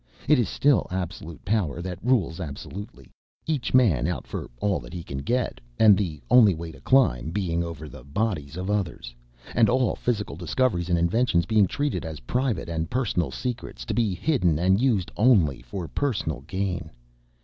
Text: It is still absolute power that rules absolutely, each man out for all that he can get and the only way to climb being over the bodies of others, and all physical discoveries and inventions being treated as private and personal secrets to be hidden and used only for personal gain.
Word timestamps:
It 0.27 0.39
is 0.39 0.49
still 0.49 0.87
absolute 0.89 1.45
power 1.45 1.79
that 1.79 2.03
rules 2.03 2.39
absolutely, 2.39 3.11
each 3.45 3.71
man 3.75 4.07
out 4.07 4.25
for 4.25 4.49
all 4.59 4.79
that 4.79 4.95
he 4.95 5.03
can 5.03 5.19
get 5.19 5.61
and 5.77 5.95
the 5.95 6.19
only 6.27 6.55
way 6.55 6.71
to 6.71 6.81
climb 6.81 7.29
being 7.29 7.63
over 7.63 7.87
the 7.87 8.03
bodies 8.03 8.57
of 8.57 8.71
others, 8.71 9.13
and 9.53 9.69
all 9.69 9.95
physical 9.95 10.35
discoveries 10.35 10.89
and 10.89 10.97
inventions 10.97 11.45
being 11.45 11.67
treated 11.67 12.03
as 12.03 12.21
private 12.21 12.67
and 12.67 12.89
personal 12.89 13.29
secrets 13.29 13.85
to 13.85 13.93
be 13.93 14.15
hidden 14.15 14.57
and 14.57 14.81
used 14.81 15.11
only 15.15 15.61
for 15.61 15.87
personal 15.87 16.41
gain. 16.47 16.89